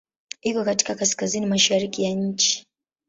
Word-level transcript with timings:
Iko 0.43 0.63
katika 0.65 0.95
kaskazini-mashariki 0.95 2.03
ya 2.03 2.09
nchi. 2.13 2.67